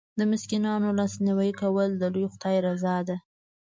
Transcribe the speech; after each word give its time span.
د 0.19 0.21
مسکینانو 0.31 0.89
لاسنیوی 0.97 1.51
کول 1.61 1.89
د 1.97 2.03
لوی 2.13 2.25
خدای 2.33 2.57
رضا 2.67 2.95
ده. 3.07 3.17